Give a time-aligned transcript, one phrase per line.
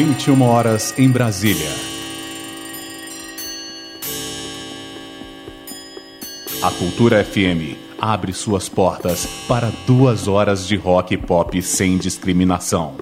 [0.00, 1.72] 21 horas em Brasília.
[6.62, 12.98] A Cultura FM abre suas portas para duas horas de rock e pop sem discriminação.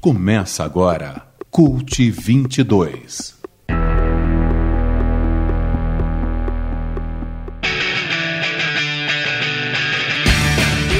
[0.00, 3.37] Começa agora Cult 22.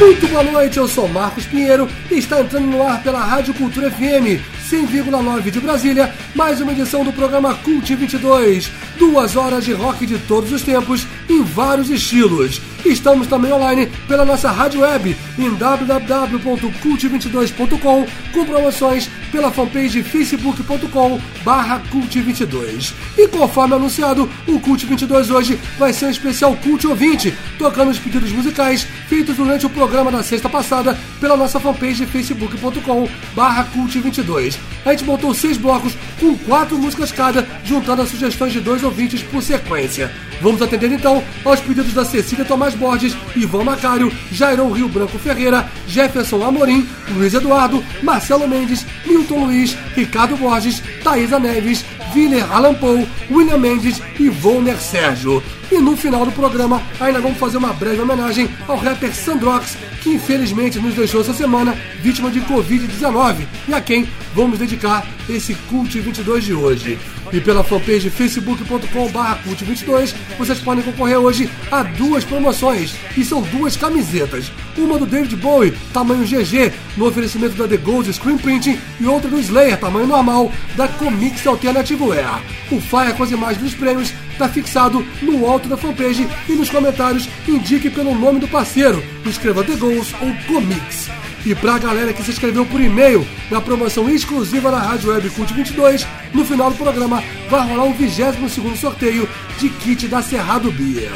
[0.09, 3.91] Muito boa noite, eu sou Marcos Pinheiro e está entrando no ar pela Rádio Cultura
[3.91, 8.71] FM 100,9 de Brasília, mais uma edição do programa Cult 22.
[8.97, 12.61] Duas horas de rock de todos os tempos, em vários estilos.
[12.85, 21.83] Estamos também online pela nossa rádio web em www.cult22.com com promoções pela fanpage facebook.com barra
[21.93, 22.93] cult22.
[23.17, 27.99] E conforme anunciado, o Cult 22 hoje vai ser um especial Cult Ouvinte, tocando os
[27.99, 34.57] pedidos musicais feitos durante o programa da sexta passada pela nossa fanpage facebook.com barra cult22.
[34.85, 39.23] A gente montou seis blocos com quatro músicas cada, juntando as sugestões de dois ouvintes
[39.23, 40.11] por sequência.
[40.41, 45.69] Vamos atender então aos pedidos da Cecília Tomás Borges, Ivan Macário, Jairão Rio Branco Ferreira,
[45.87, 51.85] Jefferson Amorim, Luiz Eduardo, Marcelo Mendes, Milton Luiz, Ricardo Borges, Thaisa Neves,
[52.15, 55.43] Willer Alan Paul, William Mendes e Volner Sérgio.
[55.71, 60.11] E no final do programa, ainda vamos fazer uma breve homenagem ao rapper Sandrox, que
[60.11, 66.01] infelizmente nos deixou essa semana vítima de Covid-19, e a quem vamos dedicar esse Cult
[66.01, 66.99] 22 de hoje.
[67.31, 73.77] E pela fanpage facebook.com.br cult22, vocês podem concorrer hoje a duas promoções, e são duas
[73.77, 74.51] camisetas.
[74.79, 79.29] Uma do David Bowie, tamanho GG, no oferecimento da The Gold Screen Printing, e outra
[79.29, 82.43] do Slayer, tamanho normal, da Comics Alternativo Wear.
[82.71, 86.71] O flyer com as imagens dos prêmios está fixado no alto da fanpage e nos
[86.71, 91.11] comentários indique pelo nome do parceiro, escreva The Goals ou Comics.
[91.45, 95.53] E pra galera que se inscreveu por e-mail na promoção exclusiva da Rádio Web Cult
[95.53, 101.11] 22, no final do programa vai rolar o 22 sorteio de kit da Cerrado Beer.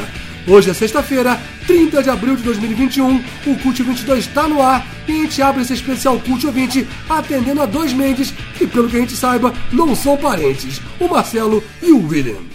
[0.46, 5.12] Hoje é sexta-feira, 30 de abril de 2021, o Cult 22 está no ar e
[5.12, 9.00] a gente abre esse especial Cult 20 atendendo a dois Mendes que, pelo que a
[9.00, 12.51] gente saiba, não são parentes, o Marcelo e o William.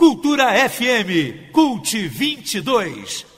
[0.00, 3.29] Cultura FM, Cult 22.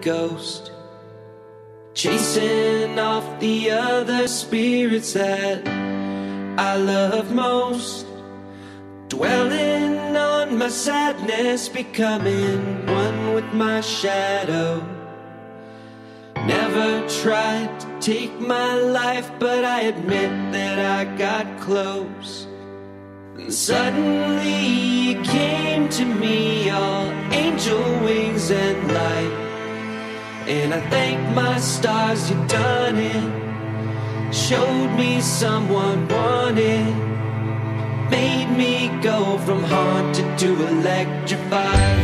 [0.00, 0.72] Ghost.
[1.94, 5.66] Chasing off the other spirits that
[6.58, 8.06] I love most.
[9.08, 14.82] Dwelling on my sadness, becoming one with my shadow.
[16.46, 22.46] Never tried to take my life, but I admit that I got close.
[23.36, 24.66] And suddenly
[25.08, 29.39] you came to me, all angel wings and light.
[30.50, 34.34] And I thank my stars you done it.
[34.34, 36.92] Showed me someone wanted.
[38.10, 41.99] Made me go from haunted to electrified.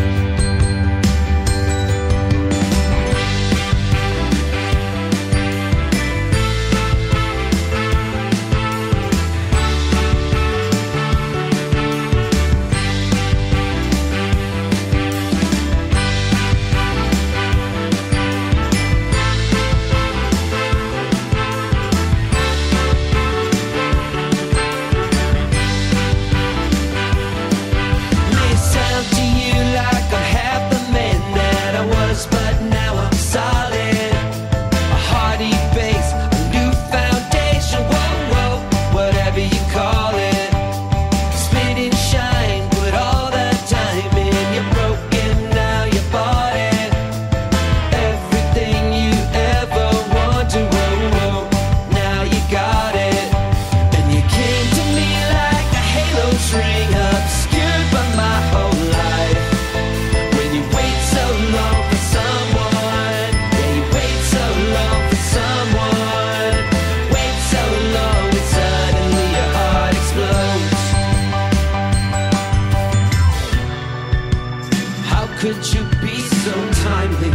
[75.36, 76.54] Could you be so
[76.88, 77.30] timely?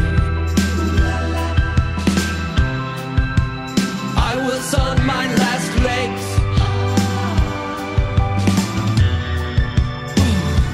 [4.17, 6.31] I was on my last legs.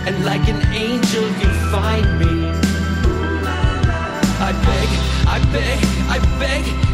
[0.08, 2.50] and like an angel you find me.
[4.40, 4.90] I beg,
[5.28, 5.80] I beg,
[6.16, 6.87] I beg,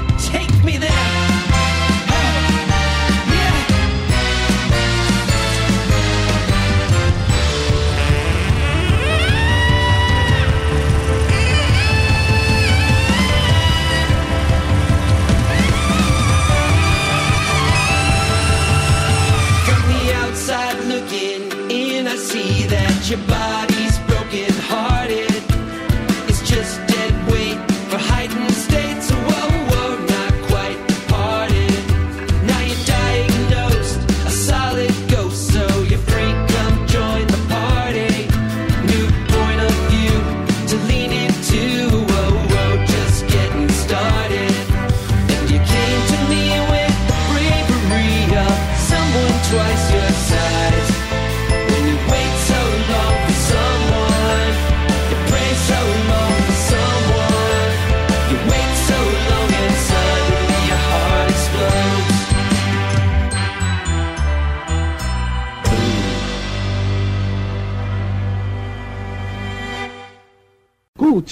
[23.14, 23.43] your body.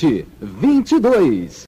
[0.01, 1.60] 20, 22.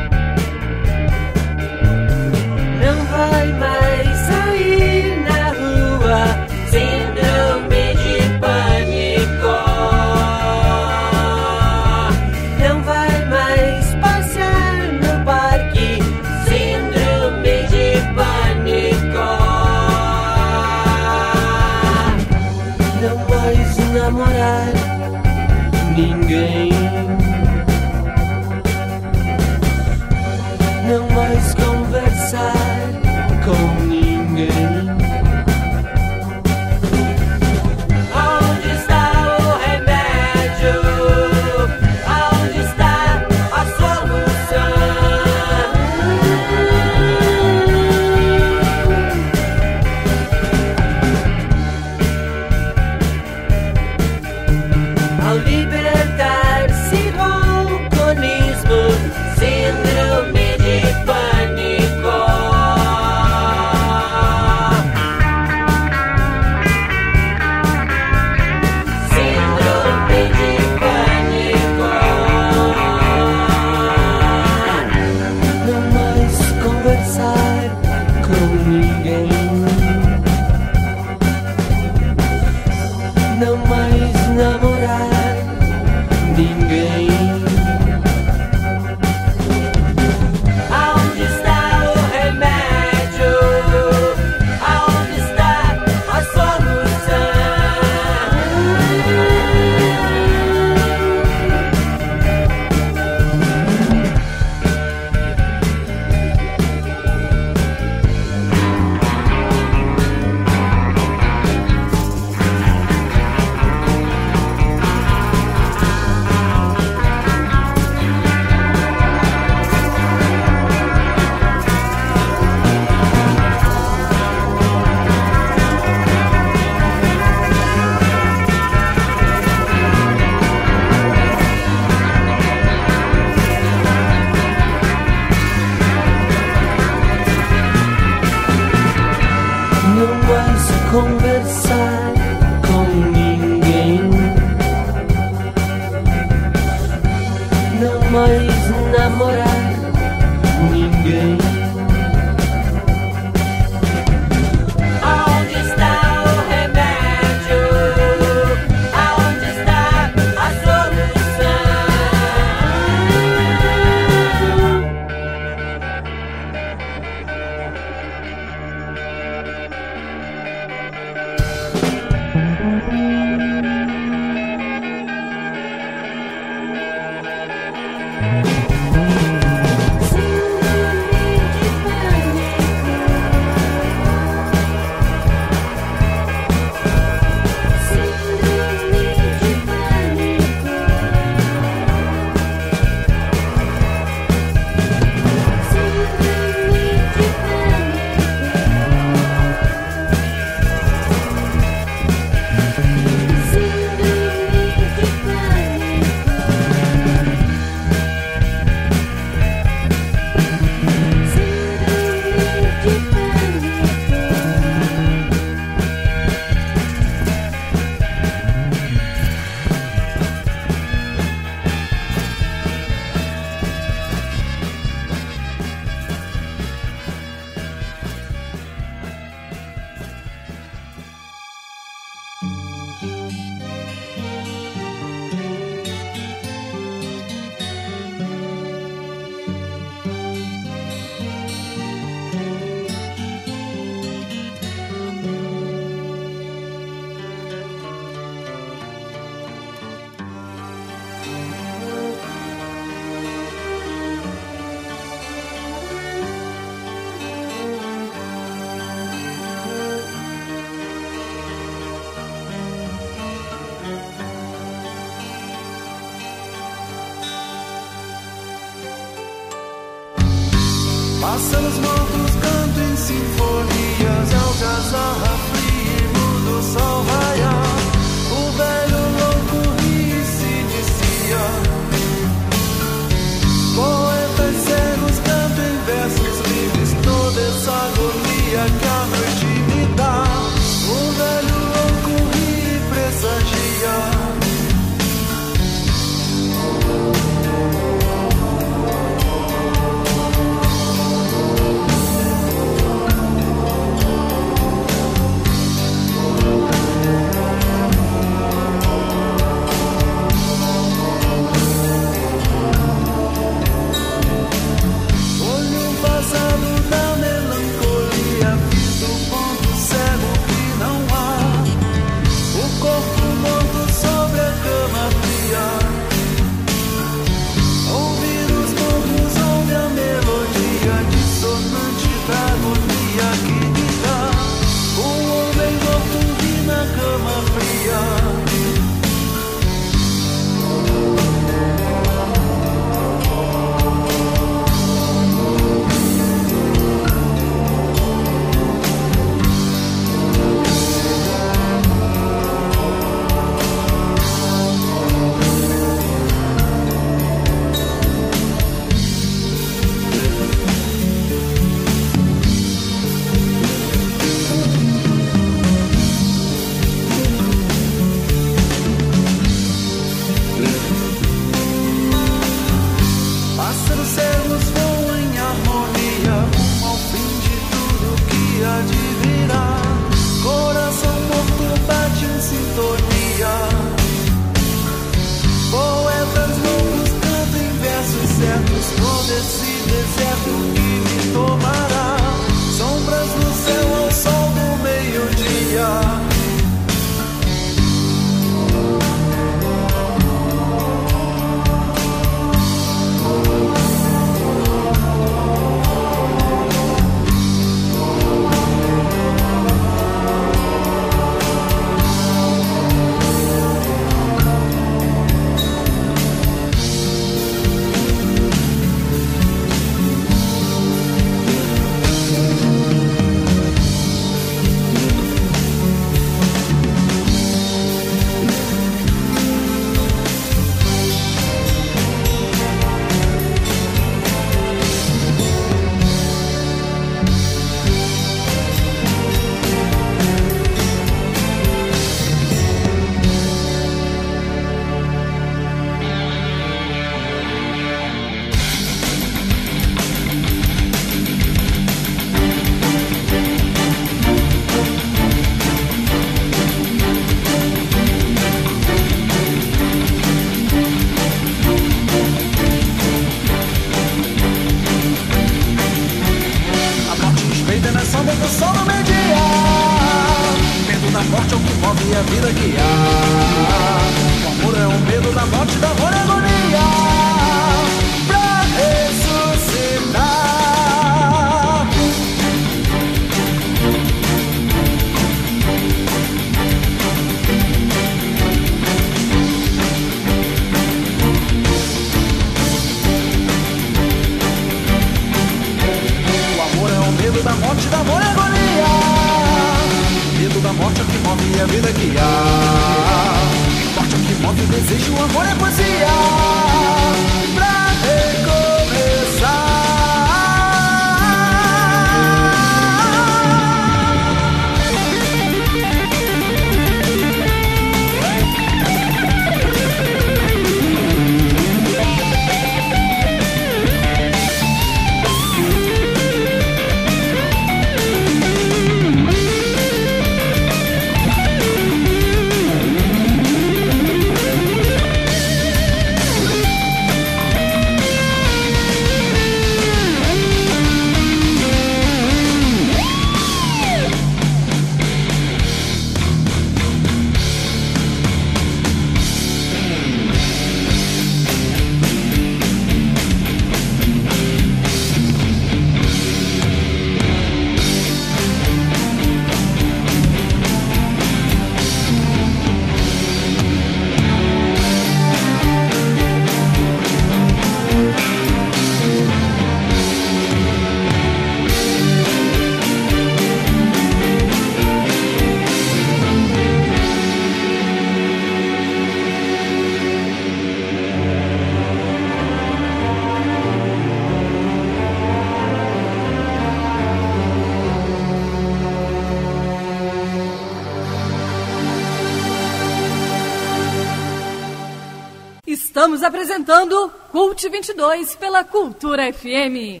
[596.01, 600.00] Estamos apresentando Cult 22 pela Cultura FM.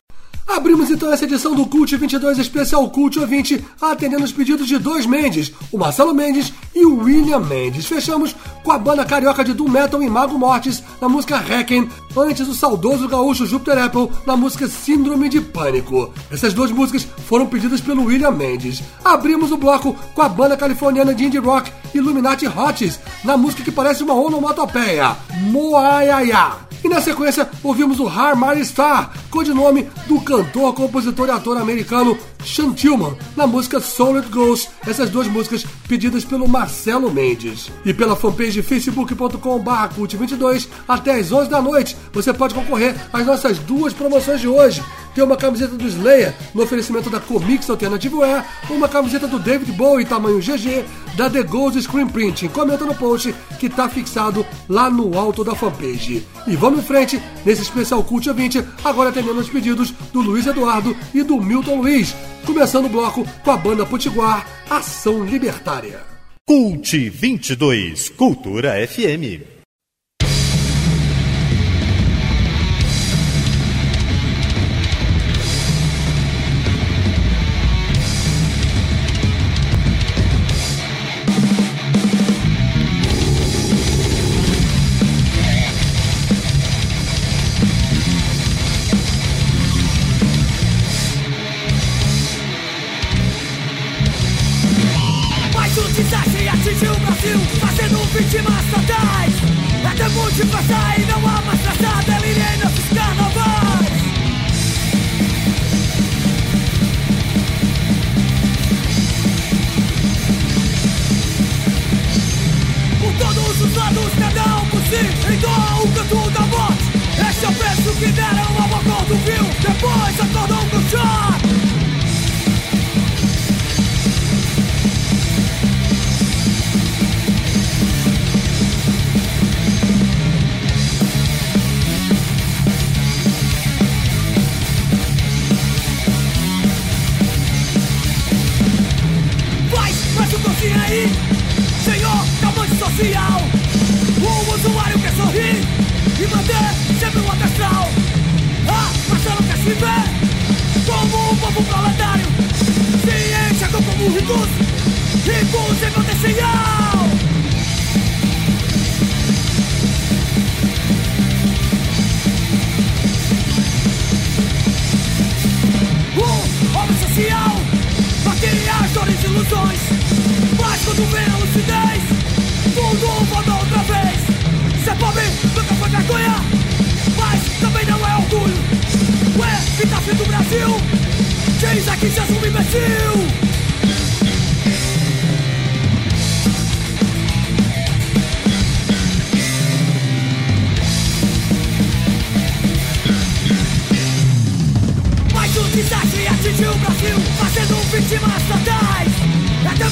[0.53, 5.05] Abrimos então essa edição do Cult 22 especial Cult Ouvinte, atendendo os pedidos de dois
[5.05, 7.85] Mendes, o Marcelo Mendes e o William Mendes.
[7.85, 12.47] Fechamos com a banda carioca de Doom Metal e Mago Mortis na música Requiem, antes
[12.49, 16.13] o saudoso gaúcho Jupiter Apple na música Síndrome de Pânico.
[16.29, 18.83] Essas duas músicas foram pedidas pelo William Mendes.
[19.05, 23.71] Abrimos o bloco com a banda californiana de indie rock Illuminati Hots na música que
[23.71, 25.15] parece uma onomatopeia,
[25.49, 26.70] Moaiaia.
[26.83, 32.73] E na sequência, ouvimos o Harmar Star, codinome do cantor, compositor e ator americano Sean
[32.73, 37.69] Tillman, na música Solid Ghost, essas duas músicas pedidas pelo Marcelo Mendes.
[37.85, 43.59] E pela fanpage facebook.com.br cult22, até às 11 da noite, você pode concorrer às nossas
[43.59, 44.83] duas promoções de hoje.
[45.13, 49.71] Tem uma camiseta do Slayer, no oferecimento da Comics Alternative Wear, uma camiseta do David
[49.73, 52.49] Bowie, tamanho GG, da The Ghost Screen Printing.
[52.49, 56.25] Comenta no post que tá fixado lá no alto da fanpage.
[56.47, 60.95] E vamos em frente nesse especial Cult 20, agora atendendo os pedidos do Luiz Eduardo
[61.13, 62.15] e do Milton Luiz.
[62.45, 66.01] Começando o bloco com a banda Potiguar, Ação Libertária.
[66.45, 69.60] Cult 22 Cultura FM.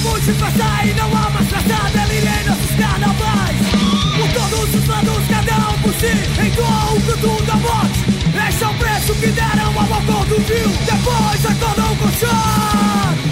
[0.01, 3.57] Temos de passar e não há mais traçada Delirem nossos carnavais
[4.15, 7.99] Por todos os lados, cada um por si Entoa o canto da morte.
[8.47, 13.28] Este é o preço que deram ao balcão do rio Depois acordam com chão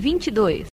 [0.00, 0.67] 22.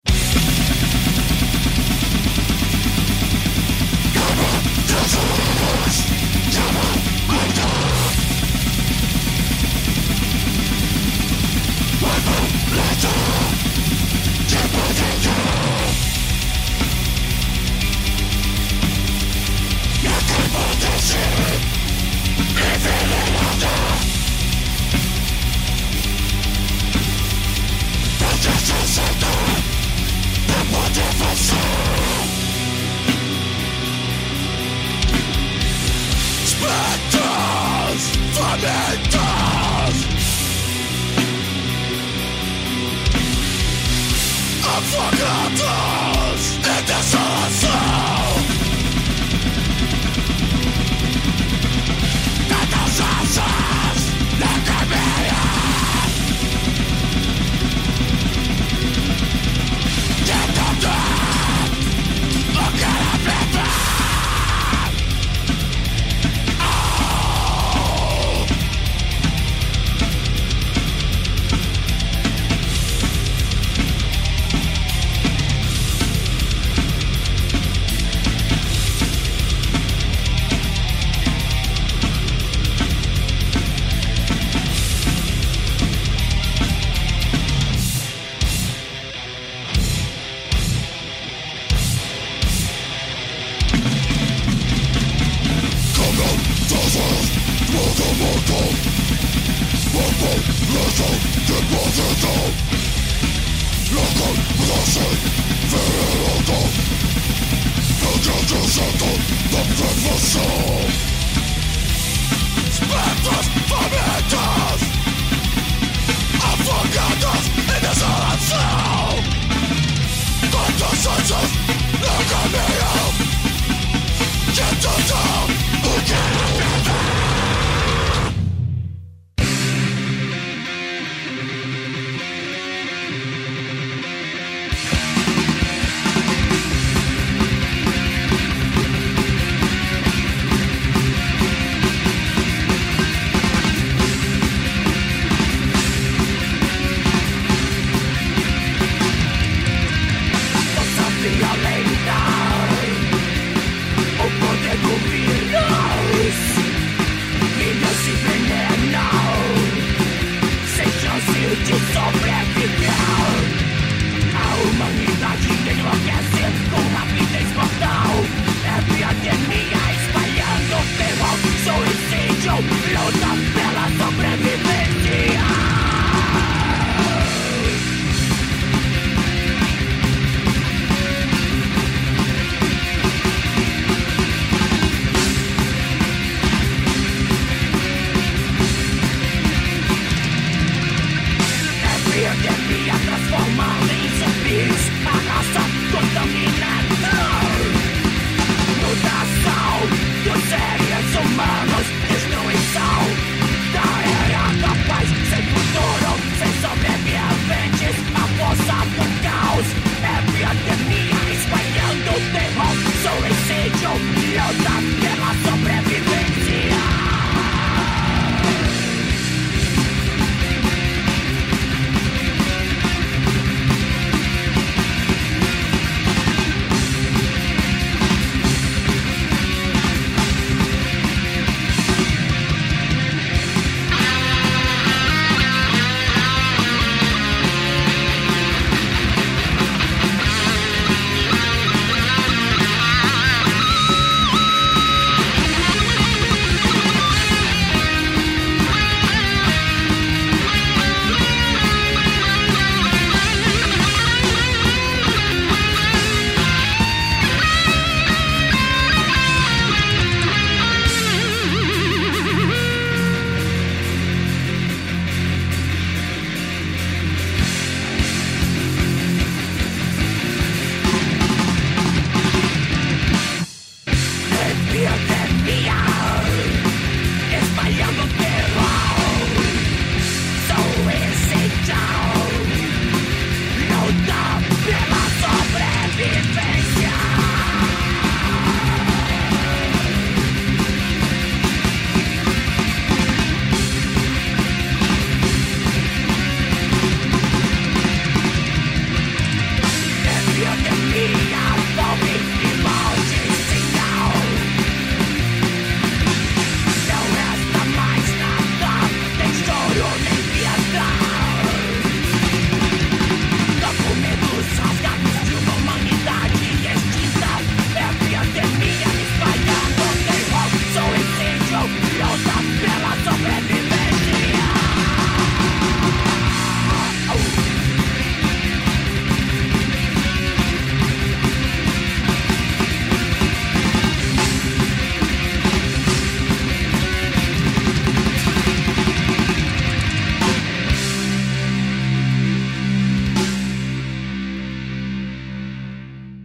[110.21, 110.80] そう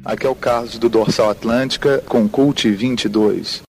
[0.07, 3.62] Aqui é o Carlos do Dorsal Atlântica com Cult 22.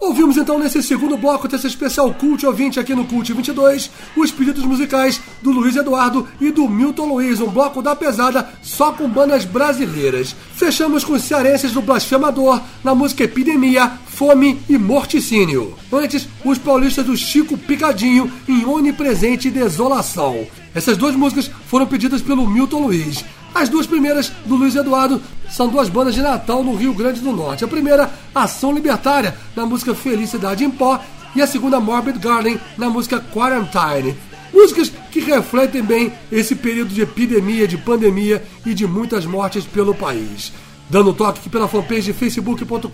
[0.00, 4.64] Ouvimos então nesse segundo bloco desse especial Cult ouvinte aqui no Cult 22 os pedidos
[4.64, 9.44] musicais do Luiz Eduardo e do Milton Luiz, um bloco da pesada só com bandas
[9.44, 10.34] brasileiras.
[10.54, 15.74] Fechamos com os cearenses do Blasfemador na música Epidemia, Fome e Morticínio.
[15.92, 20.46] Antes, os paulistas do Chico Picadinho em Onipresente Desolação.
[20.74, 23.22] Essas duas músicas foram pedidas pelo Milton Luiz.
[23.54, 25.20] As duas primeiras, do Luiz Eduardo,
[25.50, 27.64] são duas bandas de Natal no Rio Grande do Norte.
[27.64, 31.00] A primeira, Ação Libertária, na música Felicidade em Pó,
[31.34, 34.16] e a segunda, Morbid Garden, na música Quarantine.
[34.52, 39.94] Músicas que refletem bem esse período de epidemia, de pandemia e de muitas mortes pelo
[39.94, 40.52] país.
[40.90, 42.88] Dando toque aqui pela fanpage facebook.com.br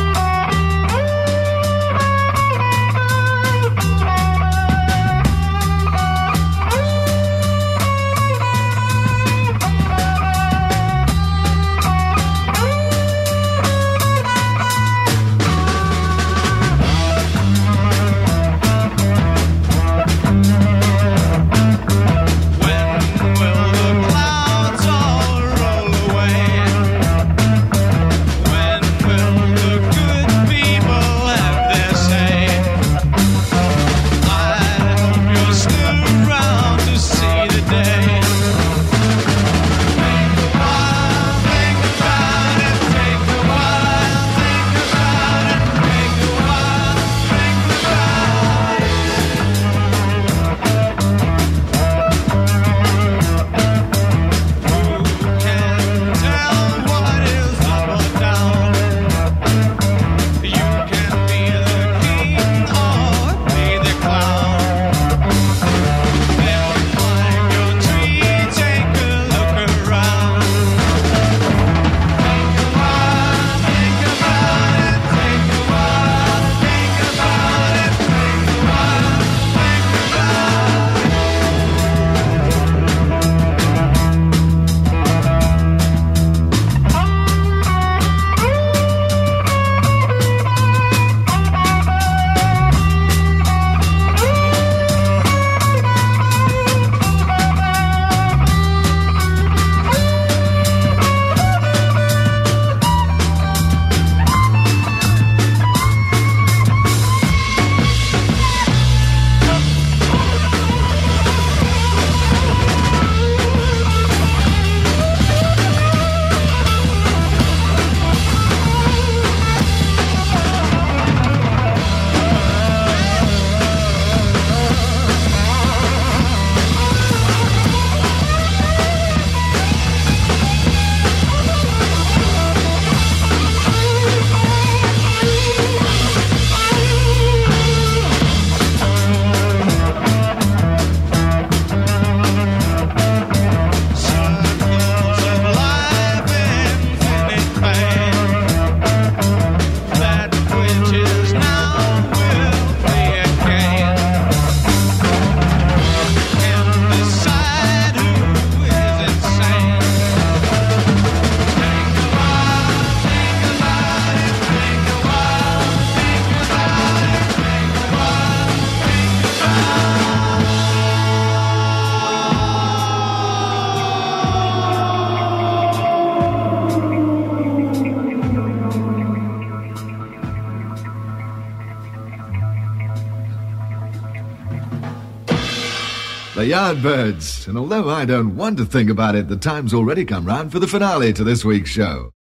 [186.73, 190.51] Birds, And although I don't want to think about it, the time's already come round
[190.51, 192.14] for the finale to this week's show.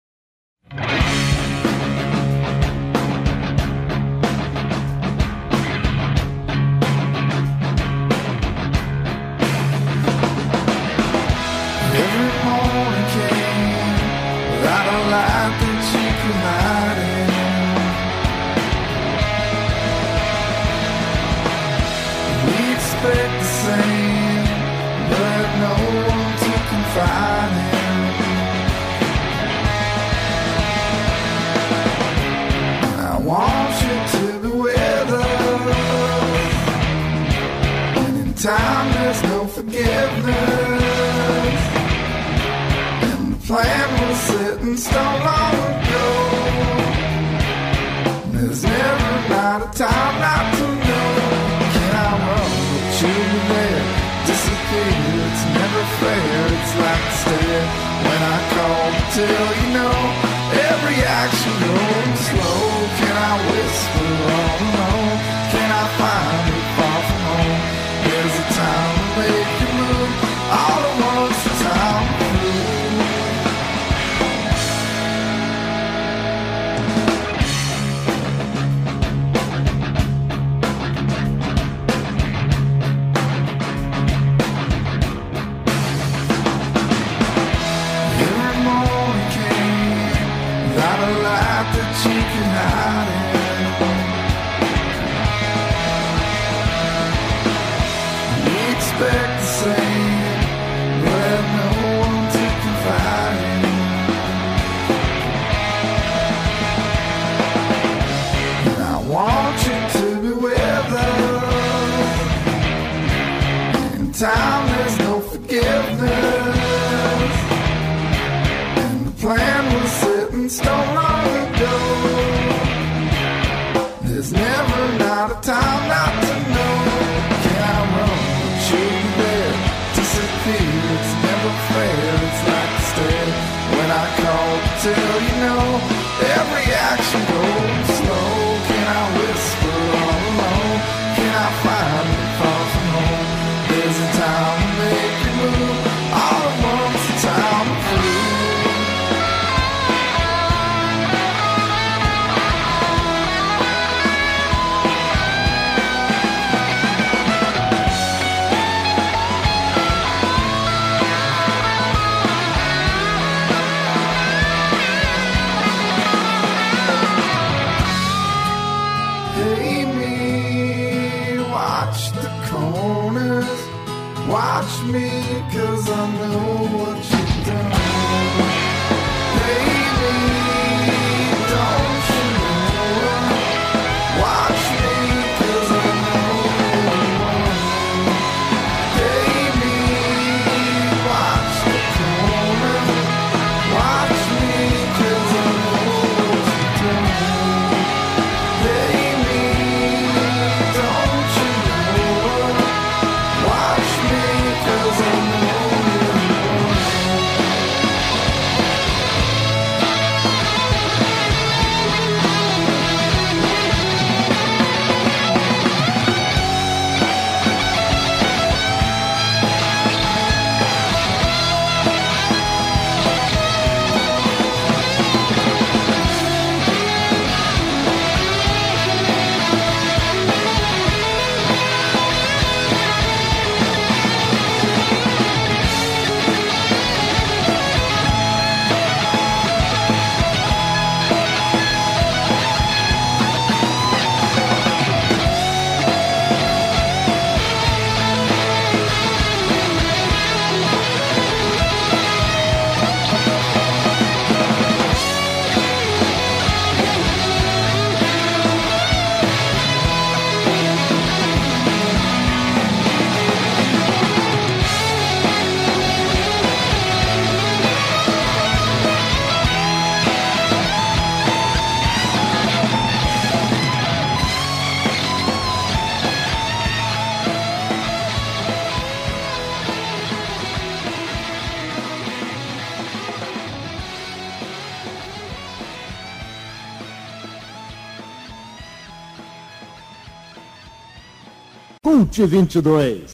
[292.13, 293.12] 2022.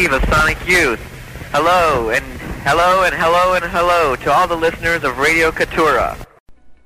[0.00, 0.98] Steve of Sonic Youth.
[1.52, 2.24] Hello, and
[2.64, 6.16] hello, and hello, and hello to all the listeners of Radio Katura.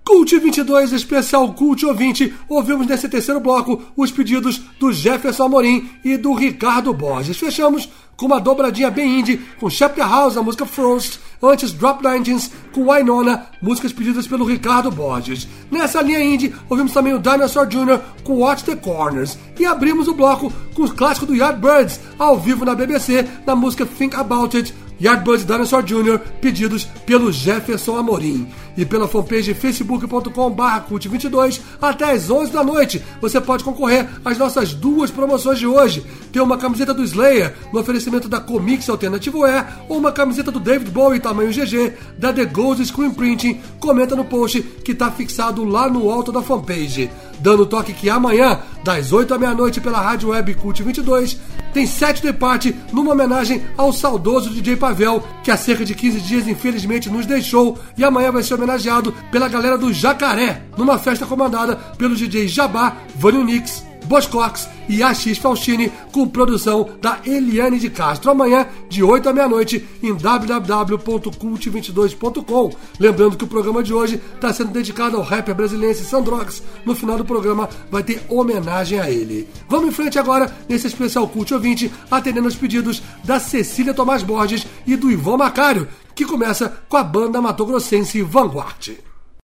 [0.04, 2.34] Cult 22, especial Cult ouvinte.
[2.48, 7.38] Ouvimos nesse terceiro bloco os pedidos do Jefferson Amorim e do Ricardo Borges.
[7.38, 12.50] Fechamos com uma dobradinha bem indie com Chapter House, a música Frost, antes Drop Engines
[12.72, 15.46] com Wynonna, músicas pedidas pelo Ricardo Borges.
[15.70, 18.00] Nessa linha indie, ouvimos também o Dinosaur Jr.
[18.24, 19.38] com Watch the Corners.
[19.58, 23.86] E abrimos o bloco com o clássico do Yardbirds, ao vivo na BBC, na música
[23.86, 28.48] Think About It, Yardbirds Dinosaur Jr., pedidos pelo Jefferson Amorim.
[28.76, 33.02] E pela fanpage facebook.com cult22 até às 11 da noite.
[33.20, 36.04] Você pode concorrer às nossas duas promoções de hoje.
[36.32, 40.58] Tem uma camiseta do Slayer no oferecimento da Comics Alternativo E ou uma camiseta do
[40.58, 43.60] David Bowie tamanho GG da The Ghost Screen Printing.
[43.78, 47.10] Comenta no post que está fixado lá no alto da fanpage.
[47.44, 51.38] Dando toque que amanhã, das 8 à meia-noite pela Rádio Web Cult 22,
[51.74, 56.20] tem sete de parte numa homenagem ao saudoso DJ Pavel, que há cerca de 15
[56.22, 61.26] dias infelizmente nos deixou e amanhã vai ser homenageado pela galera do Jacaré, numa festa
[61.26, 67.88] comandada pelo DJ Jabá, Vânio Nix, Boscox e Assis Faustini, com produção da Eliane de
[67.90, 68.30] Castro.
[68.30, 72.70] Amanhã, de 8 à meia-noite, em www.cult22.com.
[72.98, 76.62] Lembrando que o programa de hoje está sendo dedicado ao rapper brasileiro Sandrox.
[76.84, 79.48] No final do programa vai ter homenagem a ele.
[79.68, 84.66] Vamos em frente agora nesse especial Cult Ouvinte, atendendo os pedidos da Cecília Tomás Borges
[84.86, 88.92] e do Ivan Macário, que começa com a banda matogrossense Vanguard.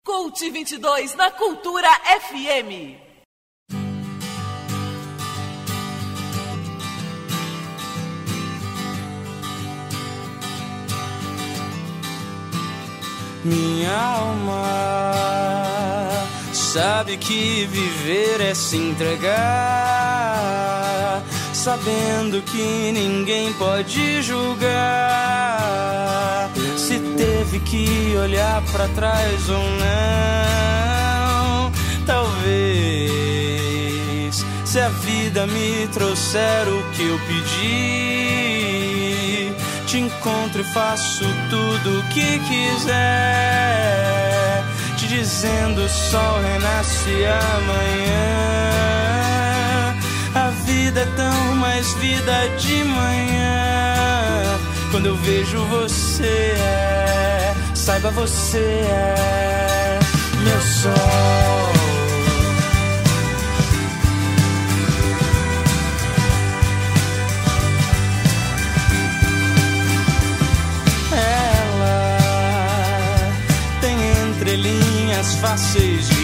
[0.04, 1.90] Cult 22 na Cultura
[2.22, 3.09] FM.
[13.50, 14.64] Minha alma
[16.54, 19.34] sabe que viver é se entregar,
[21.52, 24.70] sabendo que ninguém pode julgar
[26.78, 31.72] se teve que olhar para trás ou não.
[32.06, 32.46] Talvez
[34.64, 38.10] se a vida me trouxer o que eu pedi
[39.90, 42.94] te encontro e faço tudo o que quiser.
[44.98, 47.26] Te dizendo o sol renasce
[47.58, 48.70] amanhã.
[50.36, 54.60] A vida é tão mais vida de manhã.
[54.92, 60.00] Quando eu vejo você é, saiba você é
[60.44, 61.79] meu sol.
[75.42, 76.19] Fáceis de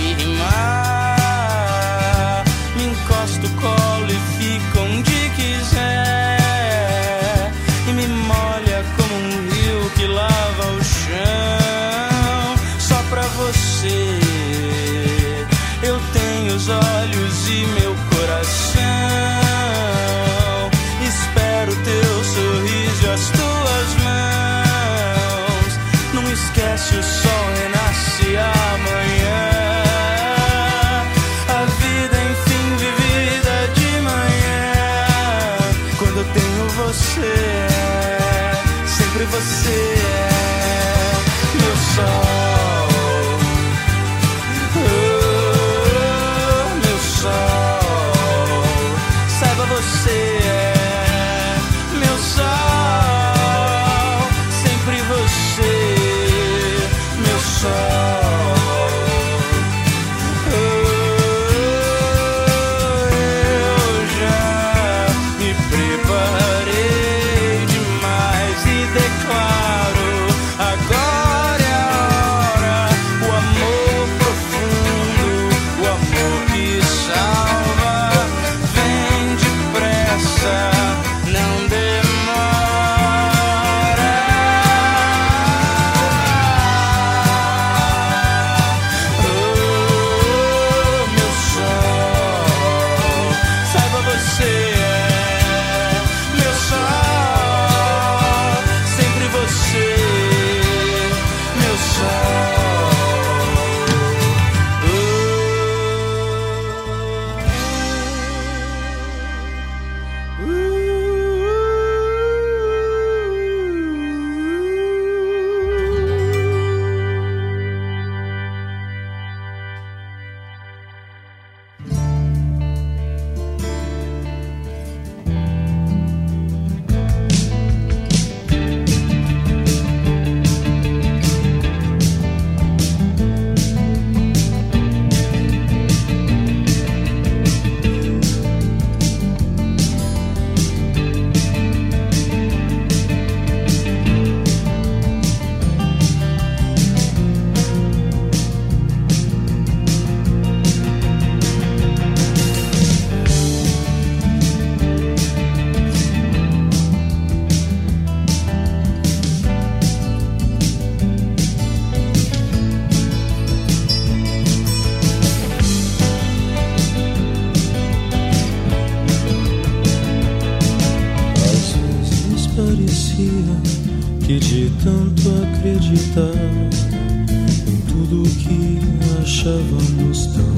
[180.34, 180.55] tão.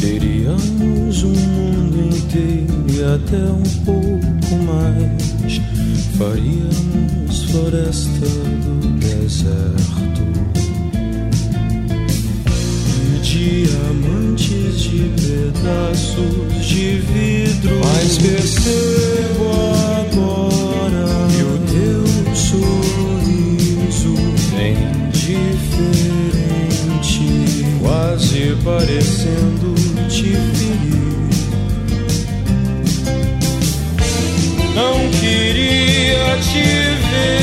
[0.00, 5.60] Teríamos um mundo inteiro e até um pouco mais.
[6.16, 10.22] Faríamos floresta do deserto.
[13.22, 17.80] Diamantes de pedaços de vidro.
[17.84, 19.50] Mas percebo
[20.00, 20.59] agora
[28.64, 29.74] parecendo
[30.08, 31.10] te ferir.
[34.74, 36.62] Não queria te
[37.10, 37.39] ver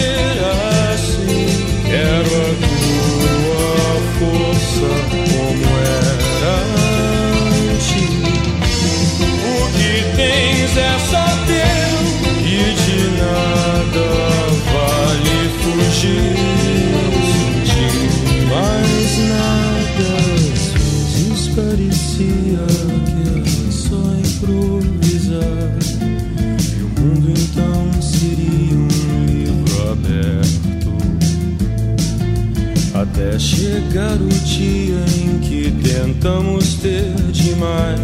[33.67, 37.99] chegar o dia em que tentamos ter demais,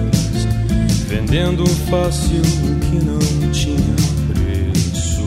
[1.08, 3.96] vendendo fácil o que não tinha
[4.28, 5.24] preço.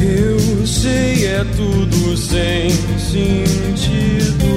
[0.00, 4.52] Eu sei, é tudo sem sentido.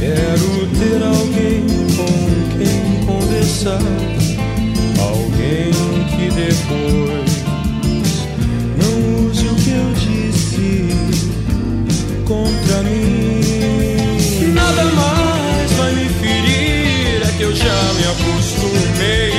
[0.00, 1.62] Quero ter alguém
[1.96, 2.12] com
[2.58, 3.82] quem conversar,
[4.98, 5.70] alguém
[6.10, 7.29] que depois
[17.40, 19.29] que eu já me acostumei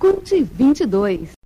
[0.00, 1.39] Cult 22.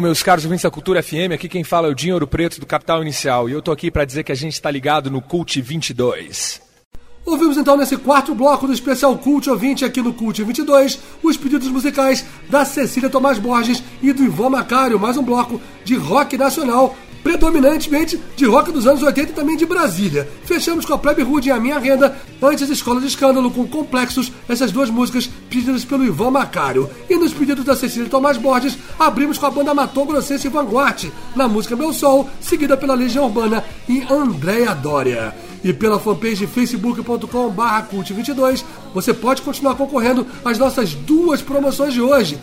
[0.00, 2.66] Meus caros ouvintes da Cultura FM, aqui quem fala é o Dinho Ouro Preto do
[2.66, 5.60] Capital Inicial e eu tô aqui pra dizer que a gente está ligado no Cult
[5.60, 6.60] 22.
[7.24, 11.68] Ouvimos então nesse quarto bloco do especial Cult Ouvinte aqui no Cult 22 os pedidos
[11.68, 16.96] musicais da Cecília Tomás Borges e do Ivan Macário, mais um bloco de rock nacional,
[17.28, 20.26] predominantemente de rock dos anos 80 e também de Brasília.
[20.46, 24.32] Fechamos com a Plebe Rude e a Minha Renda, antes Escola de Escândalo com Complexos,
[24.48, 26.88] essas duas músicas pedidas pelo Ivan Macário.
[27.06, 31.04] E nos pedidos da Cecília Tomás Borges, abrimos com a banda Matou Grossense e Vanguard,
[31.36, 37.50] na música Meu Sol, seguida pela Legião Urbana e Andréa Dória e pela fanpage facebook.com
[37.50, 38.64] barra cult22
[38.94, 42.38] você pode continuar concorrendo às nossas duas promoções de hoje.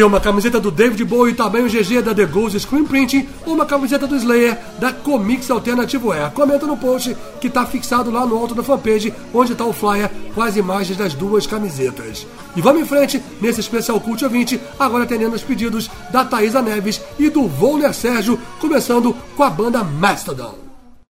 [0.00, 4.06] Tem uma camiseta do David Bowie tamanho GG da The Ghost Screen Printing uma camiseta
[4.06, 6.30] do Slayer da Comics Alternativo Air.
[6.30, 10.10] Comenta no post que está fixado lá no alto da fanpage onde está o flyer
[10.34, 12.26] com as imagens das duas camisetas.
[12.56, 16.98] E vamos em frente nesse especial Cult Ouvinte, agora atendendo os pedidos da Thaisa Neves
[17.18, 20.54] e do Volner Sérgio, começando com a banda Mastodon.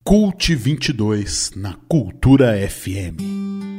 [0.03, 3.78] Cult 22 na Cultura FM.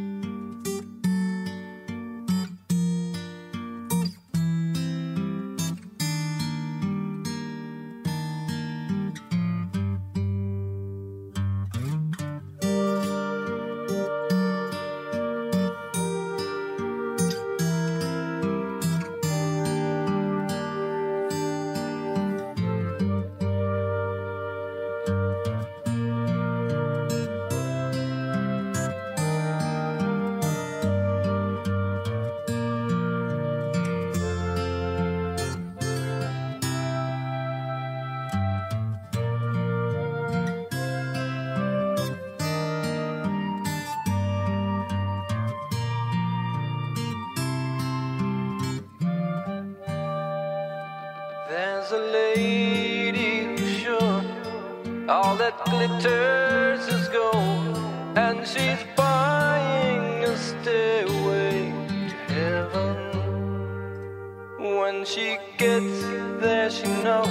[64.59, 66.01] When she gets
[66.41, 67.27] there, she knows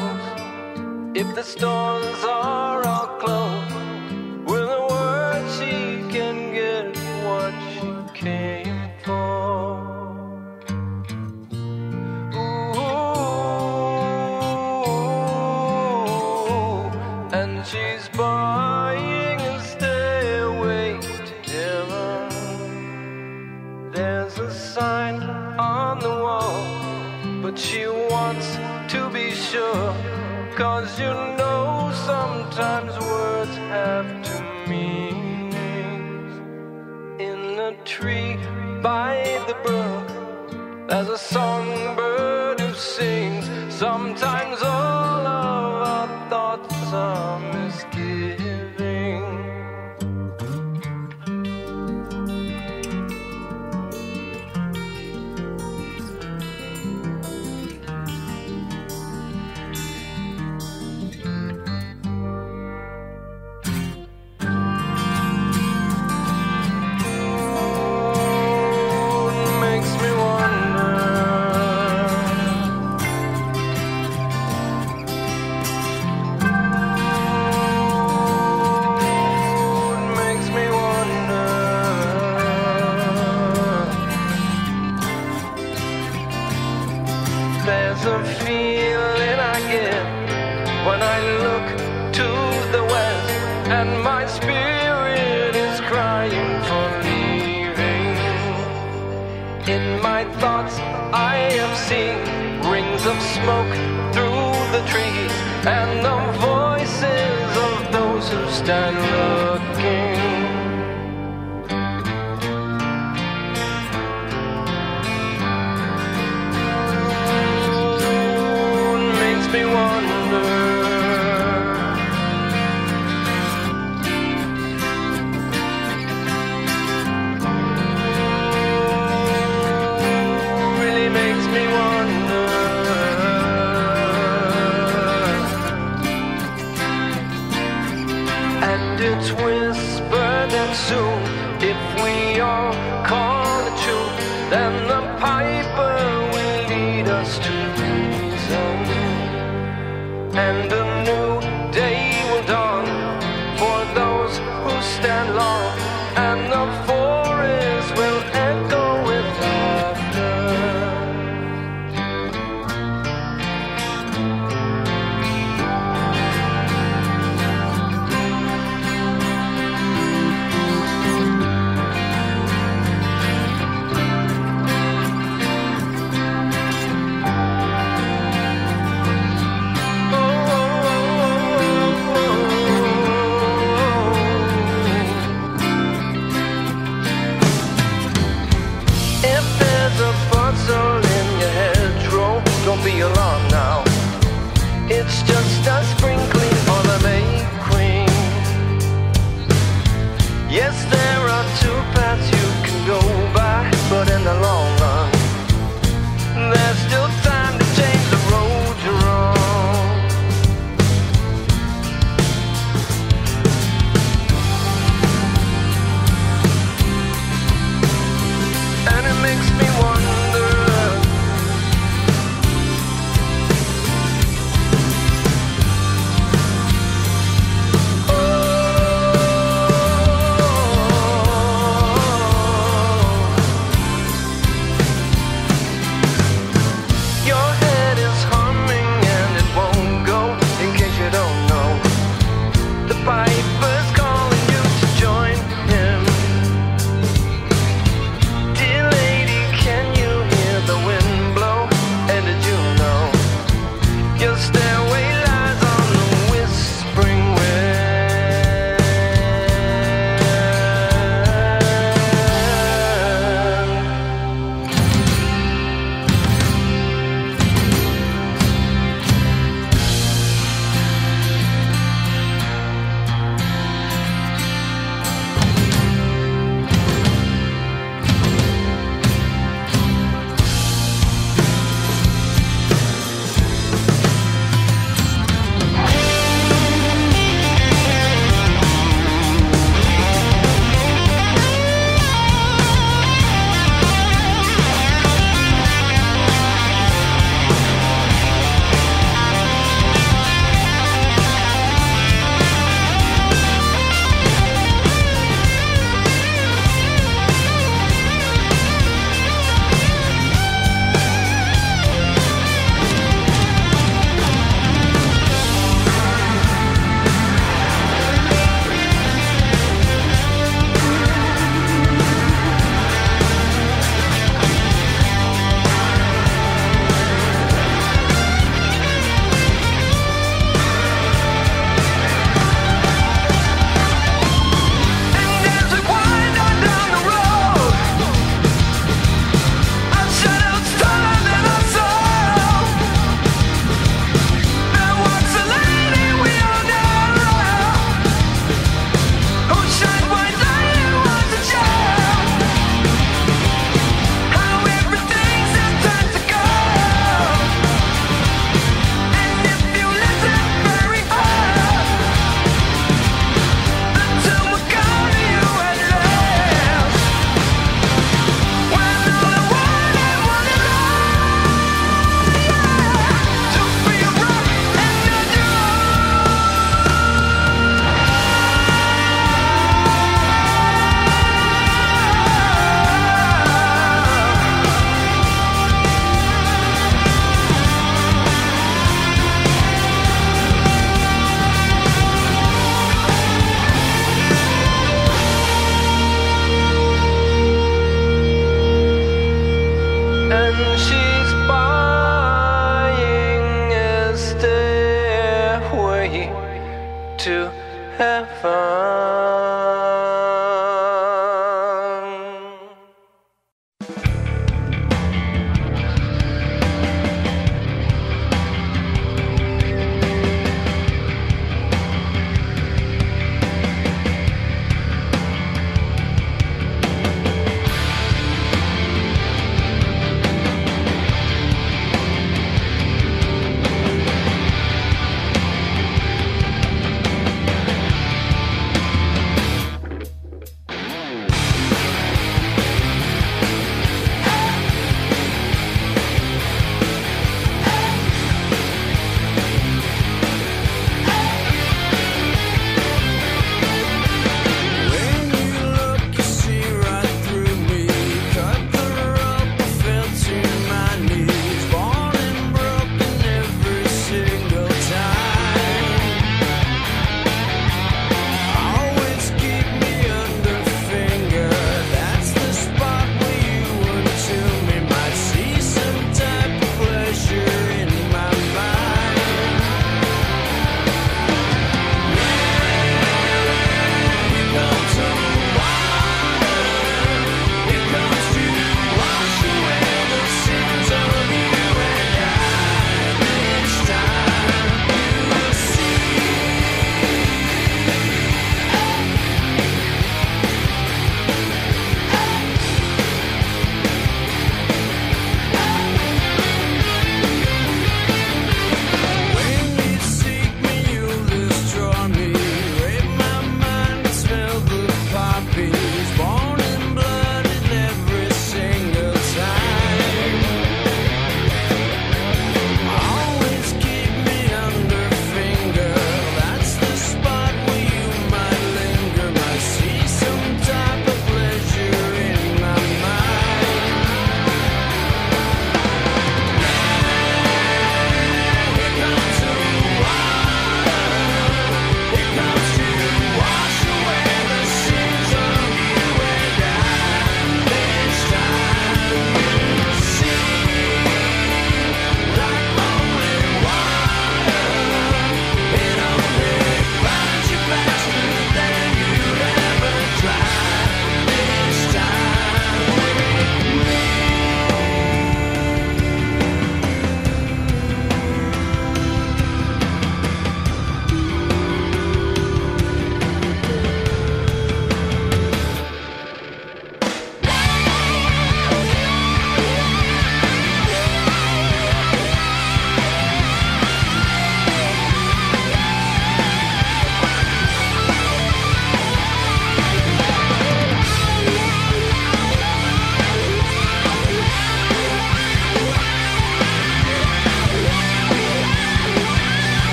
[1.14, 3.47] if the stores are all closed,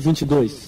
[0.00, 0.67] 2022.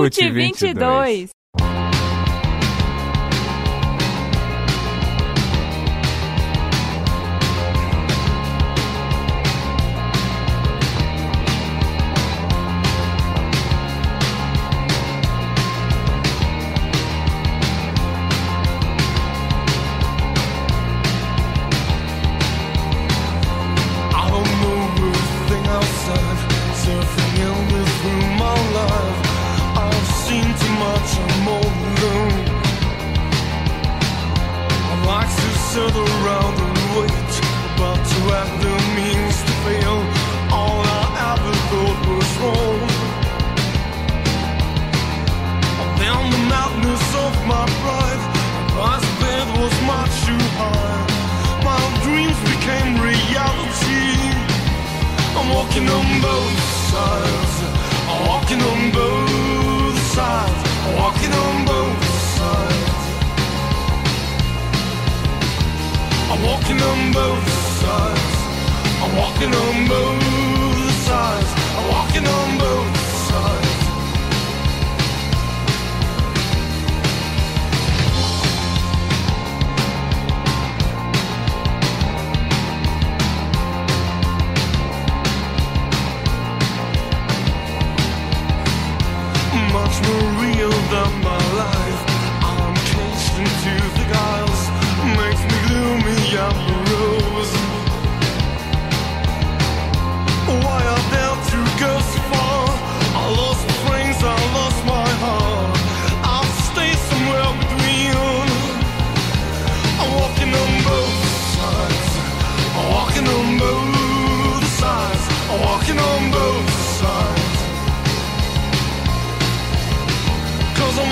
[0.09, 1.30] Vinte e vinte e dois.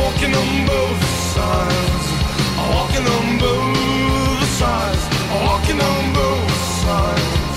[0.07, 1.05] Walking on both
[1.35, 2.07] sides.
[2.61, 5.03] I'm walking on both sides.
[5.33, 6.55] I'm walking on both
[6.85, 7.55] sides.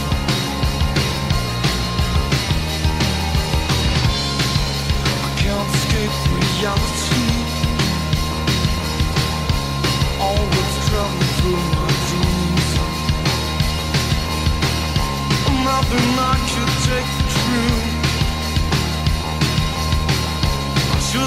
[5.26, 7.27] I can't escape reality.
[10.27, 12.69] Always traveling through my dreams.
[15.69, 17.89] Nothing I could take for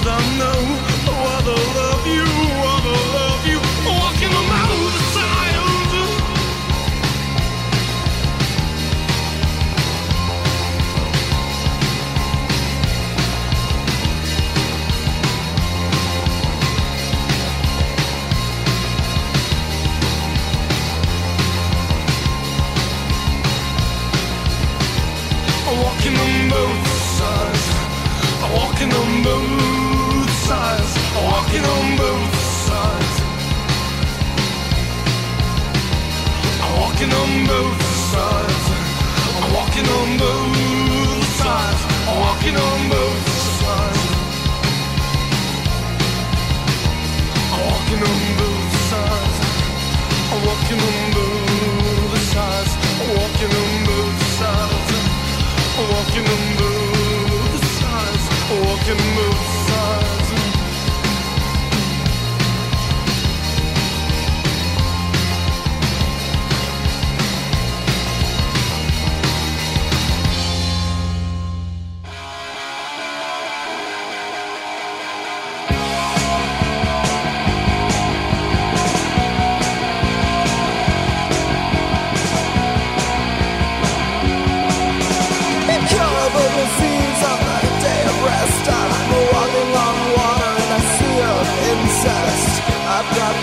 [0.01, 0.11] true.
[0.11, 0.59] I know
[1.07, 5.57] oh, what I love you, I love you, walking on out the side.
[25.65, 26.87] Oh, walking on both
[27.17, 27.63] sides.
[28.53, 29.82] Walking on both.
[31.15, 32.35] Walking on both
[32.67, 33.15] sides.
[36.63, 37.81] I'm walking on both
[38.11, 38.65] sides.
[39.37, 41.81] I'm walking on both sides.
[42.09, 43.27] I'm walking on both
[43.61, 44.01] sides.
[47.53, 49.37] I'm walking on both sides.
[50.33, 52.71] I'm walking on both sides.
[53.01, 54.89] I'm walking on both sides.
[55.77, 58.23] I'm walking on both sides.
[58.49, 59.42] I'm walking on both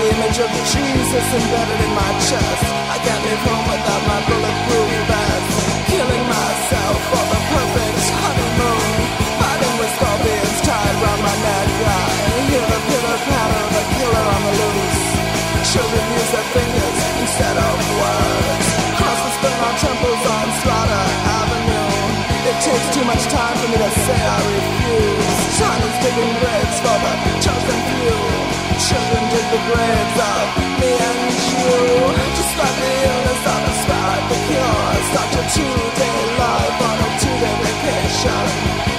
[0.00, 2.64] image of Jesus embedded in my chest.
[2.88, 5.52] I can't leave home without my bulletproof vest.
[5.92, 8.88] Killing myself for the perfect honeymoon.
[9.40, 11.68] Fighting with scorpions tied round my neck.
[11.84, 12.04] I
[12.48, 15.04] hear the pitter patter of a killer on the loose.
[15.68, 18.66] Children use their fingers instead of words.
[18.96, 21.04] Crosses burn on temples on Slaughter
[21.40, 21.92] Avenue.
[22.48, 25.40] It takes too much time for me to say I refuse.
[25.60, 27.12] China's digging graves for the
[27.44, 27.89] chosen.
[28.80, 30.46] Children dig the graves of
[30.80, 31.20] me and
[31.52, 31.68] you.
[32.32, 34.88] Describe the illness, I'll describe the cure.
[35.14, 38.44] Such a two-day life on a two-day vacation.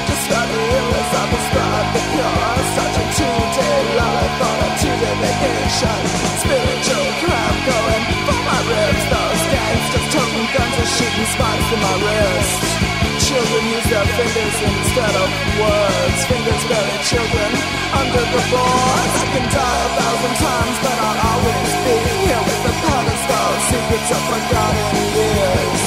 [0.06, 2.56] Describe the illness, I'll describe the cure.
[2.78, 6.00] Such a two-day life on a two-day vacation.
[6.46, 9.06] Spiritual crap going for my ribs.
[9.10, 12.91] Those gangsters toting guns and shooting spikes in my wrist.
[13.32, 16.20] Children use their fingers instead of words.
[16.28, 17.52] Fingers bury children
[17.96, 19.14] under the boards.
[19.24, 21.96] I can die a thousand times, but I'll always be
[22.28, 23.52] here with the pedestal.
[23.72, 25.82] Secrets of forgotten years.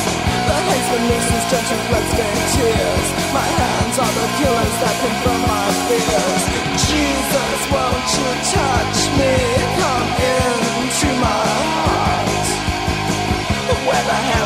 [0.48, 3.08] The haze releases gentle bloodstained tears.
[3.36, 6.42] My hands are the killers that confirm my fears.
[6.88, 9.34] Jesus, won't you touch me?
[9.84, 11.44] Come into my
[11.76, 12.48] heart.
[13.84, 14.43] Where the hell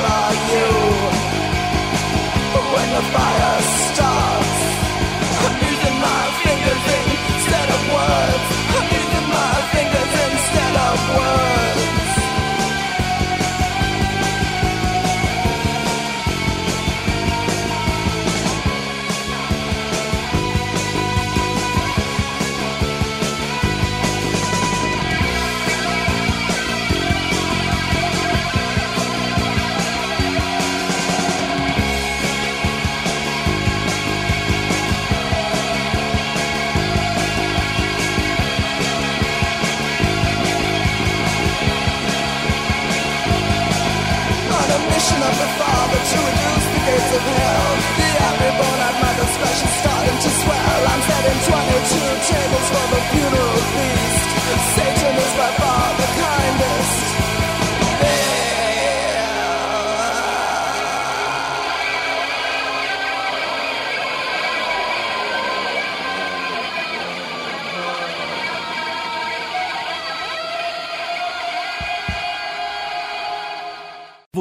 [11.17, 11.48] world.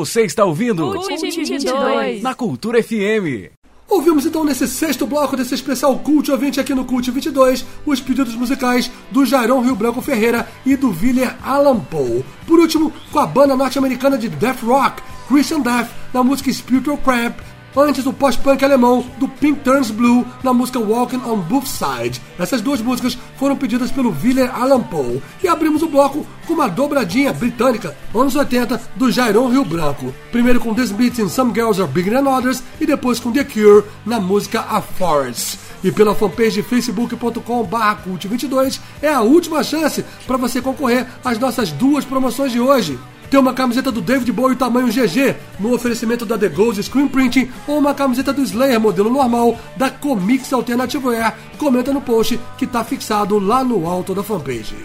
[0.08, 2.22] Você está ouvindo Cult 22.
[2.24, 3.52] na Cultura FM.
[3.90, 8.34] Ouvimos então nesse sexto bloco desse especial Cult Ouvinte aqui no Cult 22 os pedidos
[8.34, 12.24] musicais do Jairon Rio Branco Ferreira e do Willer Allan Poe.
[12.48, 17.38] Por último, com a banda norte-americana de death rock Christian Death na música Spiritual Cramp.
[17.80, 22.20] Antes, o pós-punk alemão do Pink Turns Blue na música Walking on Both Side.
[22.40, 25.22] Essas duas músicas foram pedidas pelo Willer Allan Poe.
[25.44, 30.12] E abrimos o bloco com uma dobradinha britânica, anos 80, do Jairon Rio Branco.
[30.32, 33.44] Primeiro com This Beats and Some Girls Are Bigger Than Others e depois com The
[33.44, 35.60] Cure na música A Forest.
[35.84, 42.04] E pela fanpage facebook.com.br cult22 é a última chance para você concorrer às nossas duas
[42.04, 42.98] promoções de hoje.
[43.30, 47.50] Tem uma camiseta do David Bowie tamanho GG no oferecimento da The Ghost Screen Printing
[47.68, 51.34] ou uma camiseta do Slayer modelo normal da Comics Alternative Air.
[51.58, 54.76] Comenta no post que está fixado lá no alto da fanpage.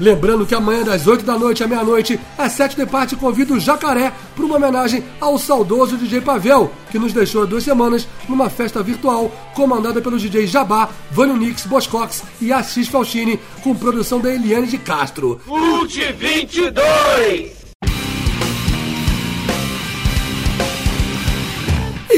[0.00, 3.60] Lembrando que amanhã das 8 da noite à meia-noite, às 7 de parte, convido o
[3.60, 8.48] Jacaré para uma homenagem ao saudoso DJ Pavel, que nos deixou há duas semanas numa
[8.48, 14.32] festa virtual comandada pelos DJs Jabá, Vânio Nix, Boscox e Assis Falchini, com produção da
[14.32, 15.40] Eliane de Castro.
[15.44, 17.57] Cult 22!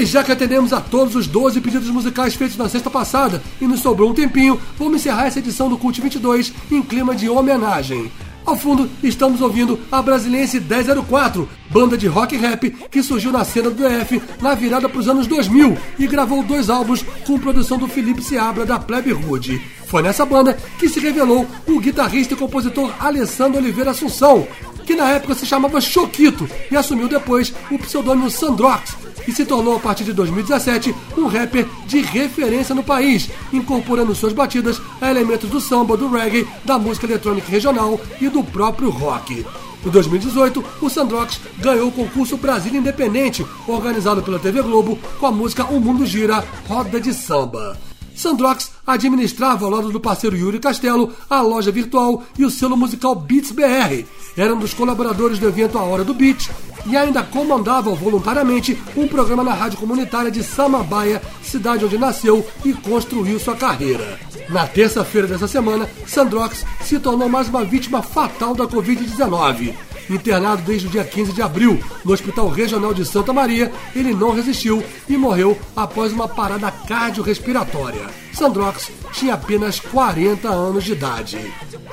[0.00, 3.66] E já que atendemos a todos os 12 pedidos musicais feitos na sexta passada e
[3.66, 8.10] nos sobrou um tempinho, vamos encerrar essa edição do Cult 22 em clima de homenagem.
[8.46, 13.44] Ao fundo, estamos ouvindo a brasilense 1004, banda de rock e rap que surgiu na
[13.44, 17.78] cena do DF na virada para os anos 2000 e gravou dois álbuns com produção
[17.78, 19.60] do Felipe Seabra da Plebe Rude.
[19.86, 24.46] Foi nessa banda que se revelou o guitarrista e compositor Alessandro Oliveira Assunção,
[24.84, 29.76] que na época se chamava Choquito e assumiu depois o pseudônimo Sandrox e se tornou
[29.76, 35.50] a partir de 2017 um rapper de referência no país, incorporando suas batidas a elementos
[35.50, 39.44] do samba, do reggae, da música eletrônica regional e do próprio rock.
[39.84, 45.32] Em 2018, o Sandrox ganhou o concurso Brasil Independente, organizado pela TV Globo, com a
[45.32, 47.89] música O Mundo Gira Roda de Samba.
[48.14, 53.14] Sandrox administrava ao lado do parceiro Yuri Castelo a loja virtual e o selo musical
[53.14, 54.04] Beats BR.
[54.36, 56.50] Era um dos colaboradores do evento A Hora do Beat
[56.86, 62.72] e ainda comandava voluntariamente um programa na rádio comunitária de Samambaia, cidade onde nasceu e
[62.72, 64.18] construiu sua carreira.
[64.48, 69.74] Na terça-feira dessa semana, Sandrox se tornou mais uma vítima fatal da Covid-19.
[70.10, 74.34] Internado desde o dia 15 de abril no Hospital Regional de Santa Maria, ele não
[74.34, 78.08] resistiu e morreu após uma parada cardiorrespiratória.
[78.32, 81.38] Sandrox tinha apenas 40 anos de idade.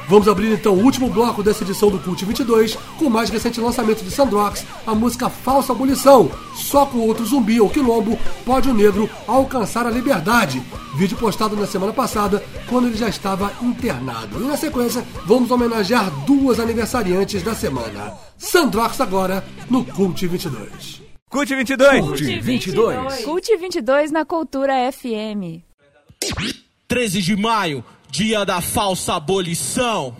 [0.07, 3.60] Vamos abrir então o último bloco dessa edição do Cult 22 com o mais recente
[3.60, 6.31] lançamento de Sandrox, a música Falsa Abolição.
[6.56, 10.64] Só com outro zumbi ou quilombo pode o negro alcançar a liberdade.
[10.95, 14.41] Vídeo postado na semana passada, quando ele já estava internado.
[14.41, 18.07] E na sequência, vamos homenagear duas aniversariantes da semana.
[18.38, 21.02] Sandrox agora no Cult 22.
[21.30, 22.00] Cult 22.
[22.02, 23.24] Cult 22.
[23.24, 25.62] Cult 22 na Cultura FM.
[26.88, 30.16] 13 de maio, dia da falsa abolição.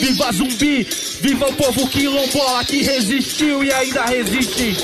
[0.00, 0.82] Viva zumbi,
[1.20, 4.76] viva o povo quilombola que resistiu e ainda resiste.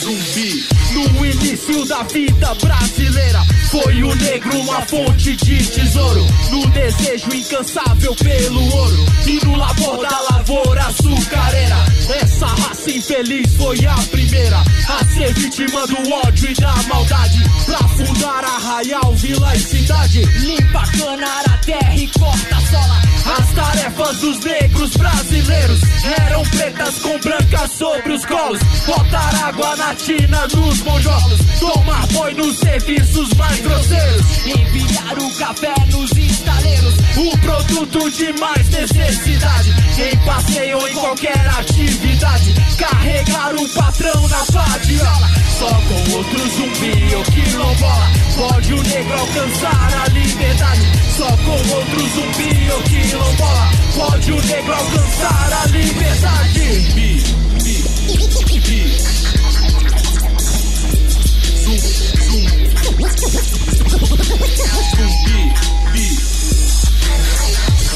[0.00, 0.66] Zumbi,
[1.06, 6.26] no início da vida brasileira, foi o negro uma fonte de tesouro.
[6.50, 11.76] No desejo incansável pelo ouro e no labor da lavoura açucareira.
[12.20, 14.58] Essa raça infeliz foi a primeira
[14.88, 17.38] a ser vítima do ódio e da maldade.
[17.66, 20.24] Pra fundar arraial, vila e cidade.
[20.24, 23.08] Limpa, canar a terra e corta a sola.
[23.38, 25.80] As tarefas dos negros brasileiros
[26.18, 28.60] eram pretas com brancas sobre os colos.
[28.86, 31.40] Botar água na tina nos monjolos.
[31.60, 34.22] Tomar boi nos serviços mais grosseiros.
[34.46, 36.94] Enviar o café nos estaleiros.
[37.16, 39.74] O produto de mais necessidade.
[39.98, 42.54] Em passeio ou em qualquer atividade.
[42.76, 45.30] Carregar o patrão na padiola.
[45.58, 48.10] Só com outro zumbi ou quilombola.
[48.36, 50.82] Pode o negro alcançar a liberdade.
[51.16, 53.70] Só com outro zumbi ou quilombola.
[53.96, 56.58] Pode o negro alcançar a liberdade.
[56.94, 57.22] Bi,
[57.64, 59.37] bi, bi.
[59.37, 59.37] Zum,
[61.78, 62.44] zum.
[64.96, 65.52] Zumbi,
[65.92, 66.17] bi.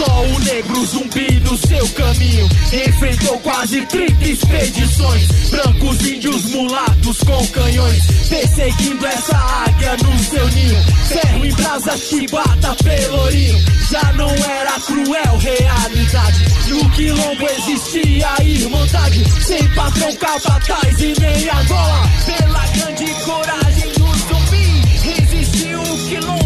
[0.05, 2.49] Só o negro zumbi no seu caminho.
[2.73, 5.29] Enfrentou quase 30 expedições.
[5.49, 8.03] Brancos, índios, mulatos com canhões.
[8.29, 10.83] Perseguindo essa águia no seu ninho.
[11.07, 13.65] Ferro em brasa, chibata, pelourinho.
[13.93, 16.47] Já não era cruel realidade.
[16.69, 19.25] No quilombo existia irmandade.
[19.45, 26.42] Sem patrão, capataz e nem Angola Pela grande coragem do zumbi Resistiu o quilombo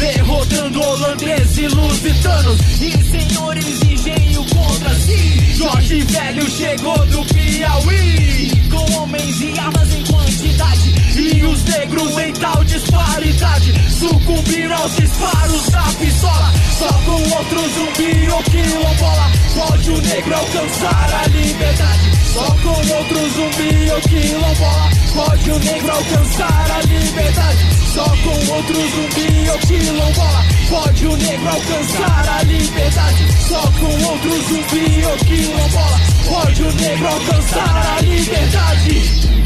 [0.00, 5.54] Derrotando holandeses e lusitanos E senhores engenho contra si.
[5.54, 10.94] Jorge Velho chegou do Piauí Homens e armas em quantidade.
[11.16, 13.74] E os negros em tal disparidade.
[13.98, 16.52] Sucumbiram aos disparos da pistola.
[16.78, 22.10] Só com outro zumbi ou quilombola Pode o negro alcançar a liberdade.
[22.32, 27.66] Só com outro zumbi ou quilombola Pode o negro alcançar a liberdade.
[27.92, 33.26] Só com outro zumbi ou quilombola Pode o negro alcançar a liberdade.
[33.46, 36.00] Só com outro zumbi ou quilombola
[36.30, 39.39] Pode o negro alcançar a liberdade Versace.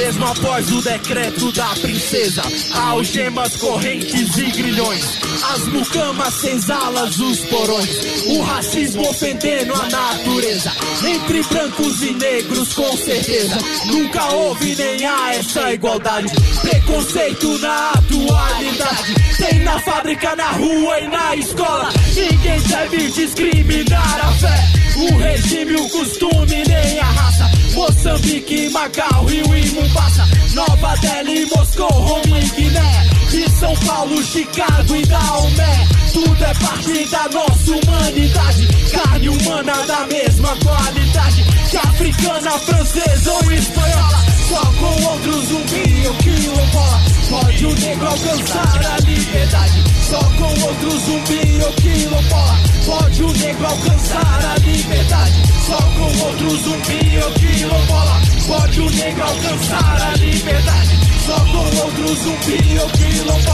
[0.00, 5.04] Mesmo após o decreto da princesa, algemas, correntes e grilhões,
[5.52, 10.72] as mucamas, senzalas, os porões, o racismo ofendendo a natureza,
[11.06, 16.32] entre brancos e negros com certeza, nunca houve nem há essa igualdade,
[16.62, 24.32] preconceito na atualidade, tem na fábrica, na rua e na escola, ninguém deve discriminar a
[24.32, 24.64] fé,
[24.96, 31.88] o regime, o costume, nem a raça, Moçambique, Macau, Rio e Mombasa Nova Delhi, Moscou,
[31.88, 33.10] Roma e Guiné.
[33.32, 38.68] E São Paulo, Chicago e Daomé Tudo é parte da nossa humanidade.
[38.92, 41.44] Carne humana da mesma qualidade.
[41.70, 47.00] Que africana, francesa ou espanhola Só com outro zumbi ou quilombola
[47.30, 49.84] Pode o negro alcançar a liberdade.
[50.08, 55.42] Só com outro zumbi ou quilombola Pode o negro alcançar a liberdade.
[55.64, 60.98] Só com outro zumbi ou quilombola Pode o negro alcançar a liberdade.
[61.24, 63.49] Só com outro zumbi ou quilombola Pode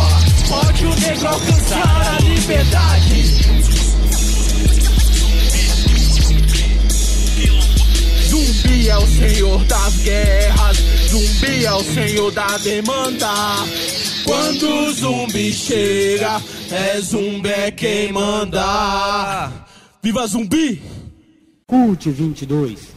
[9.57, 10.77] senhor das guerras,
[11.09, 13.33] zumbi é o senhor da demanda.
[14.25, 19.51] Quando zumbi chega, é zumbi é quem manda.
[20.03, 20.83] Viva zumbi!
[21.67, 22.96] Cult 22.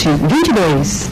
[0.00, 1.10] Cult 22.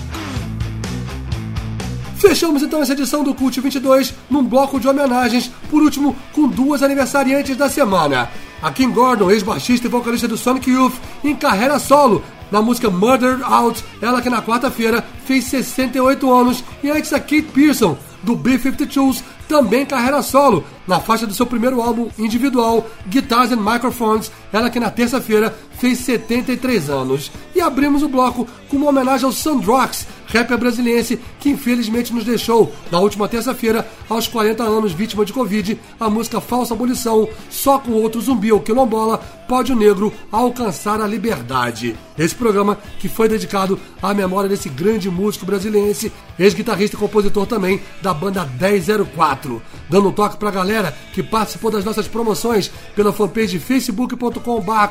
[2.16, 6.82] Fechamos então essa edição do Cult 22 num bloco de homenagens, por último com duas
[6.82, 8.31] aniversariantes da semana.
[8.62, 13.40] A Kim Gordon, ex-baixista e vocalista do Sonic Youth, em carreira solo, na música Murder
[13.44, 19.23] Out, ela que na quarta-feira fez 68 anos, e antes a Kate Pearson, do B-52s,
[19.48, 24.78] também carreira solo, na faixa do seu primeiro álbum individual, Guitars and Microphones, ela que
[24.78, 27.32] na terça-feira fez 73 anos.
[27.54, 32.72] E abrimos o bloco com uma homenagem ao Sandrox, rapper brasiliense que infelizmente nos deixou
[32.90, 37.92] na última terça-feira, aos 40 anos, vítima de Covid, a música Falsa Abolição, só com
[37.92, 39.18] outro zumbi ou quilombola,
[39.48, 41.96] pode o negro alcançar a liberdade.
[42.18, 47.80] Esse programa que foi dedicado à memória desse grande músico brasiliense, ex-guitarrista e compositor também
[48.02, 49.62] da banda 1004.
[49.88, 54.40] Dando um toque pra galera que participou das nossas promoções pela fanpage facebook.com.br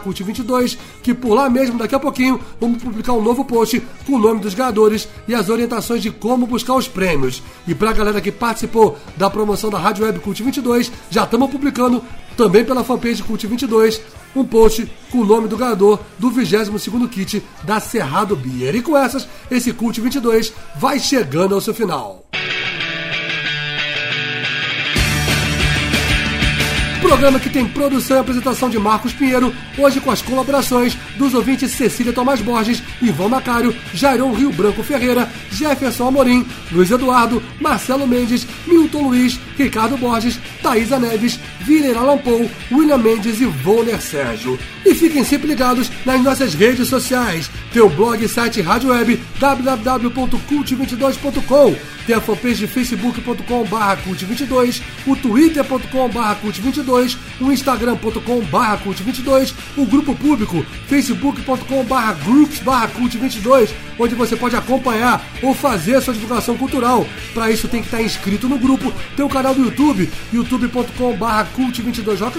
[0.06, 4.20] cult22, que por lá mesmo daqui a pouquinho vamos publicar um novo post com o
[4.20, 7.42] nome dos ganhadores e as orientações de como buscar os prêmios.
[7.68, 12.04] E pra galera que participou da promoção da Rádio Web Cult 22, já estamos publicando
[12.36, 14.02] também pela fanpage Cult 22
[14.36, 18.76] um post com o nome do ganhador do 22º kit da Cerrado Beer.
[18.76, 22.28] E com essas, esse Cult 22 vai chegando ao seu final.
[27.02, 31.72] Programa que tem produção e apresentação de Marcos Pinheiro, hoje com as colaborações dos ouvintes
[31.72, 38.48] Cecília Tomás Borges, Ivan Macário, Jairon Rio Branco Ferreira, Jefferson Amorim, Luiz Eduardo, Marcelo Mendes,
[38.66, 44.58] Milton Luiz, Ricardo Borges, Thaisa Neves, Vileira Lampou, William Mendes e Volner Sérgio.
[44.88, 47.52] E fiquem sempre ligados nas nossas redes sociais.
[47.74, 51.76] Tem o blog e site Rádio Web www.cult22.com
[52.08, 53.76] tem a fanpage de facebook.com.br
[54.08, 64.38] cult22, o twitter.com.br cult22, o instagram.com.br cult22, o grupo público facebook.com.br groups cult22, onde você
[64.38, 67.06] pode acompanhar ou fazer sua divulgação cultural.
[67.34, 72.20] Para isso tem que estar inscrito no grupo, tem o canal do YouTube, youtube.com.br cult22
[72.20, 72.38] rock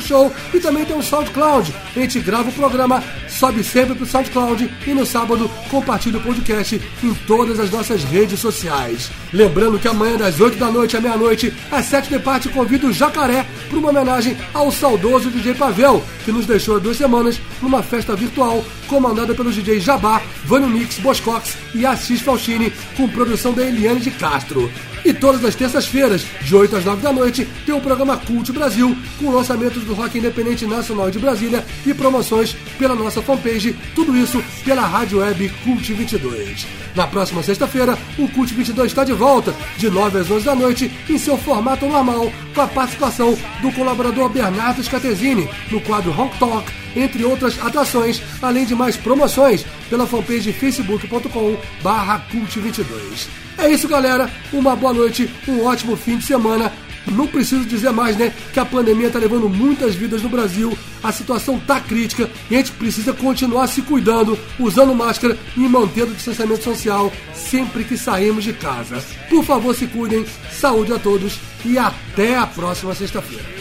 [0.55, 1.75] e também tem o SoundCloud.
[1.95, 6.81] A gente grava o programa, sobe sempre pro SoundCloud e no sábado compartilha o podcast
[7.03, 9.11] em todas as nossas redes sociais.
[9.33, 12.93] Lembrando que amanhã, das 8 da noite à meia-noite, às 7 de parte, convido o
[12.93, 17.83] Jacaré para uma homenagem ao saudoso DJ Pavel, que nos deixou há duas semanas numa
[17.83, 23.65] festa virtual comandada pelos DJs Jabá, Vânio Mix, Boscox e Assis Falchini, com produção da
[23.65, 24.71] Eliane de Castro.
[25.05, 28.97] E todas as terças-feiras, de 8 às 9 da noite, tem o programa Cult Brasil,
[29.19, 34.43] com lançamentos do rock independente nacional de Brasília e promoções pela nossa fanpage, tudo isso
[34.65, 36.88] pela rádio web Cult 22.
[36.95, 40.91] Na próxima sexta-feira, o Cult 22 está de volta, de 9 às 11 da noite,
[41.09, 46.71] em seu formato normal, com a participação do colaborador Bernardo Scatesini, no quadro Honk Talk,
[46.97, 53.29] entre outras atrações, além de mais promoções pela fanpage facebook.com barra cult22.
[53.59, 54.31] É isso, galera.
[54.53, 56.73] Uma boa noite, um ótimo fim de semana.
[57.13, 61.13] Não preciso dizer mais, né, que a pandemia está levando muitas vidas no Brasil, a
[61.13, 66.15] situação tá crítica e a gente precisa continuar se cuidando, usando máscara e mantendo o
[66.15, 69.03] distanciamento social sempre que saímos de casa.
[69.29, 73.59] Por favor, se cuidem, saúde a todos e até a próxima sexta-feira.